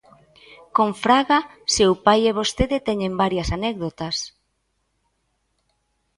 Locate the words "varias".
3.23-3.49